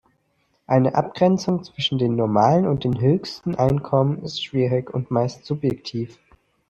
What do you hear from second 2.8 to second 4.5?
den „höchsten“ Einkommen ist